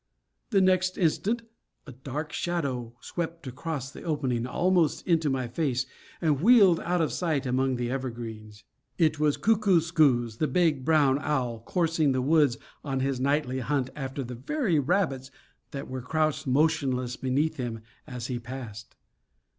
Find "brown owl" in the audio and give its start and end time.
10.83-11.59